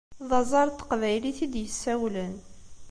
D 0.29 0.31
aẓaṛ 0.39 0.67
n 0.71 0.75
teqbaylit 0.77 1.39
i 1.45 1.47
d-yessawlen! 1.53 2.35